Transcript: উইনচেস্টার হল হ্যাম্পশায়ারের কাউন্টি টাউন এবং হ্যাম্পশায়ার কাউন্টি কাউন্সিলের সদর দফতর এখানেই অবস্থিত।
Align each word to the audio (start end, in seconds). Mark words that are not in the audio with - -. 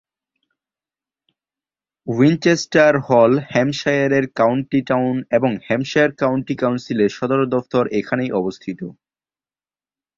উইনচেস্টার 2.07 2.93
হল 3.07 3.31
হ্যাম্পশায়ারের 3.51 4.25
কাউন্টি 4.35 4.79
টাউন 4.89 5.15
এবং 5.37 5.51
হ্যাম্পশায়ার 5.67 6.11
কাউন্টি 6.21 6.55
কাউন্সিলের 6.61 7.11
সদর 7.17 7.41
দফতর 7.53 7.83
এখানেই 7.99 8.31
অবস্থিত। 8.31 8.79